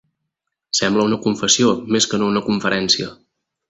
[0.79, 3.17] Sembla una confessió, més que no una conferència!